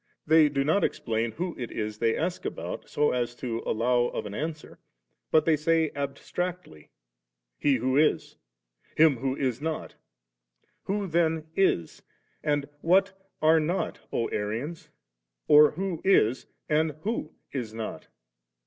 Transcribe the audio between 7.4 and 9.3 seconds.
He who is,* * him